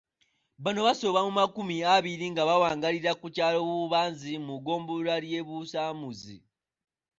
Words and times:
Bano 0.63 0.79
basoba 0.87 1.19
mu 1.27 1.31
makumi 1.39 1.75
abiri 1.95 2.25
nga 2.31 2.43
bawangaalira 2.49 3.11
ku 3.19 3.27
kyalo 3.35 3.59
Bubanzi 3.67 4.33
mu 4.45 4.55
ggombolola 4.59 5.15
ly'e 5.23 5.41
Busamuzi. 5.47 6.37